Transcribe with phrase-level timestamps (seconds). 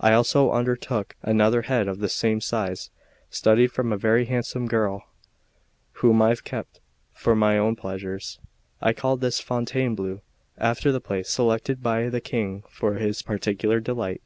[0.00, 2.88] I also undertook another head of the same size,
[3.28, 5.04] studied from a very handsome girl,
[6.00, 6.80] whom I kept
[7.12, 8.38] for my own pleasures.
[8.80, 10.22] I called this Fontainebleau,
[10.56, 14.22] after the place selected by the King for his particular delight.